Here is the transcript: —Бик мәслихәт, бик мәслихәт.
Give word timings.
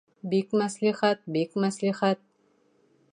—Бик 0.29 0.55
мәслихәт, 0.61 1.21
бик 1.37 1.55
мәслихәт. 1.65 2.25